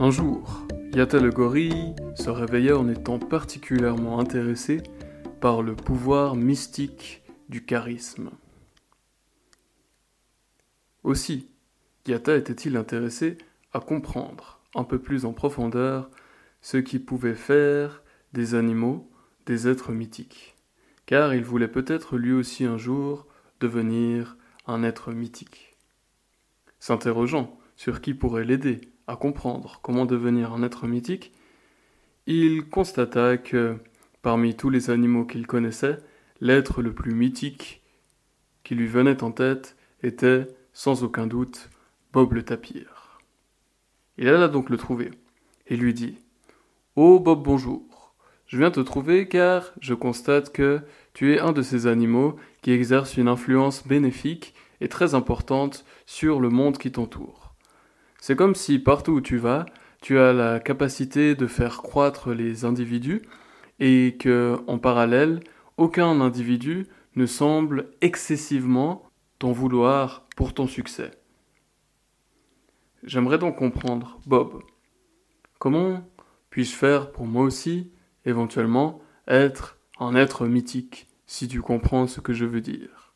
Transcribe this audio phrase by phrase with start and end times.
[0.00, 0.64] Un jour,
[0.94, 4.80] Yata le gorille se réveilla en étant particulièrement intéressé
[5.40, 8.30] par le pouvoir mystique du charisme.
[11.02, 11.50] Aussi,
[12.06, 13.38] Yata était-il intéressé
[13.72, 16.10] à comprendre un peu plus en profondeur
[16.60, 19.10] ce qui pouvait faire des animaux
[19.46, 20.54] des êtres mythiques,
[21.06, 23.26] car il voulait peut-être lui aussi un jour
[23.58, 24.36] devenir
[24.68, 25.76] un être mythique.
[26.78, 31.32] S'interrogeant sur qui pourrait l'aider comprendre comment devenir un être mythique,
[32.26, 33.78] il constata que,
[34.22, 35.98] parmi tous les animaux qu'il connaissait,
[36.40, 37.82] l'être le plus mythique
[38.64, 41.70] qui lui venait en tête était, sans aucun doute,
[42.12, 43.20] Bob le tapir.
[44.18, 45.10] Il alla donc le trouver
[45.66, 46.18] et lui dit
[46.96, 48.14] Oh Bob, bonjour.
[48.46, 50.80] Je viens te trouver car je constate que
[51.14, 56.40] tu es un de ces animaux qui exercent une influence bénéfique et très importante sur
[56.40, 57.47] le monde qui t'entoure.
[58.20, 59.66] C'est comme si partout où tu vas,
[60.00, 63.22] tu as la capacité de faire croître les individus
[63.80, 65.40] et que, en parallèle,
[65.76, 71.12] aucun individu ne semble excessivement t'en vouloir pour ton succès.
[73.04, 74.62] J'aimerais donc comprendre, Bob,
[75.58, 76.04] comment
[76.50, 77.92] puis-je faire pour moi aussi,
[78.24, 83.14] éventuellement, être un être mythique, si tu comprends ce que je veux dire?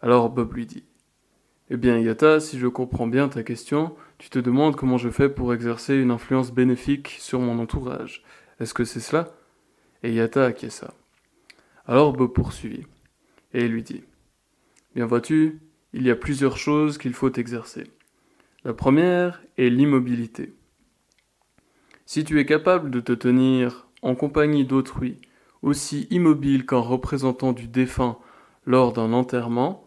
[0.00, 0.84] Alors Bob lui dit,
[1.70, 5.30] eh bien, Yata, si je comprends bien ta question, tu te demandes comment je fais
[5.30, 8.22] pour exercer une influence bénéfique sur mon entourage.
[8.60, 9.34] Est-ce que c'est cela?
[10.02, 10.92] Et Yata acquiesça.
[11.86, 12.86] Alors Bob poursuivit,
[13.54, 14.04] et lui dit
[14.94, 15.60] Bien vois-tu,
[15.94, 17.84] il y a plusieurs choses qu'il faut exercer.
[18.64, 20.54] La première est l'immobilité.
[22.06, 25.18] Si tu es capable de te tenir en compagnie d'autrui,
[25.62, 28.18] aussi immobile qu'un représentant du défunt
[28.66, 29.83] lors d'un enterrement,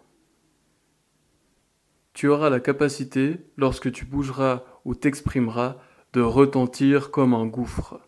[2.17, 5.75] tu auras la capacité, lorsque tu bougeras ou t'exprimeras,
[6.13, 7.99] de retentir comme un gouffre.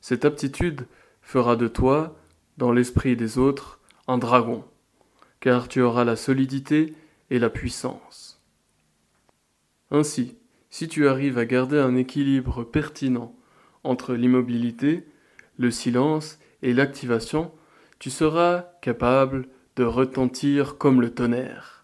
[0.00, 0.86] Cette aptitude
[1.20, 2.16] fera de toi,
[2.58, 4.64] dans l'esprit des autres, un dragon,
[5.40, 6.94] car tu auras la solidité
[7.30, 8.40] et la puissance.
[9.90, 10.38] Ainsi,
[10.68, 13.34] si tu arrives à garder un équilibre pertinent
[13.82, 15.08] entre l'immobilité,
[15.58, 17.50] le silence et l'activation,
[17.98, 21.79] tu seras capable de retentir comme le tonnerre.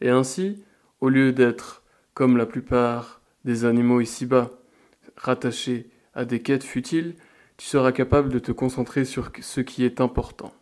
[0.00, 0.62] Et ainsi,
[1.00, 1.82] au lieu d'être,
[2.14, 4.50] comme la plupart des animaux ici-bas,
[5.16, 7.14] rattachés à des quêtes futiles,
[7.56, 10.52] tu seras capable de te concentrer sur ce qui est important.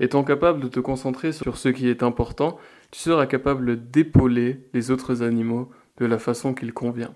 [0.00, 2.58] Étant capable de te concentrer sur ce qui est important,
[2.90, 7.14] tu seras capable d'épauler les autres animaux de la façon qu'il convient.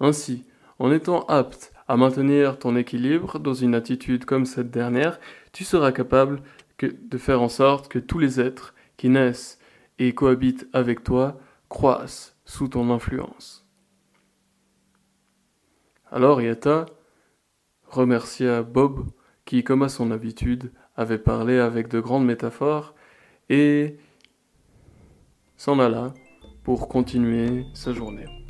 [0.00, 0.44] Ainsi,
[0.78, 5.18] en étant apte à maintenir ton équilibre dans une attitude comme cette dernière,
[5.52, 6.42] tu seras capable
[6.80, 9.58] de faire en sorte que tous les êtres qui naissent
[9.98, 13.66] et cohabitent avec toi croissent sous ton influence.
[16.10, 16.86] Alors Yata
[17.88, 19.06] remercia Bob
[19.44, 22.94] qui, comme à son habitude, avait parlé avec de grandes métaphores
[23.48, 23.96] et
[25.56, 26.14] s'en alla
[26.64, 28.45] pour continuer sa journée.